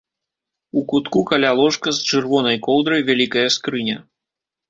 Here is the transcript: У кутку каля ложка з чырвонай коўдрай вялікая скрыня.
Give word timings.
У 0.79 0.81
кутку 0.91 1.19
каля 1.31 1.51
ложка 1.59 1.93
з 1.97 2.15
чырвонай 2.15 2.57
коўдрай 2.67 3.05
вялікая 3.09 3.47
скрыня. 3.57 3.97